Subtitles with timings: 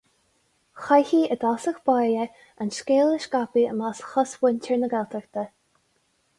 [0.85, 2.23] Chaithfí i dtosach báire
[2.65, 5.49] an scéal a scaipeadh i measc chosmhuintir na Gaeltachta.